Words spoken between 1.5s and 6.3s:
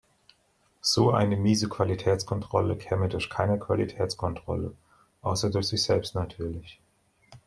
Qualitätskontrolle käme durch keine Qualitätskontrolle, außer durch sich selbst